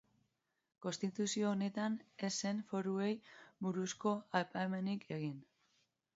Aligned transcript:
Konstituzio 0.85 1.45
honetan, 1.49 1.97
ez 2.29 2.33
zen 2.39 2.63
foruei 2.73 3.11
buruzko 3.67 4.17
aipamenik 4.43 5.07
egin. 5.21 5.39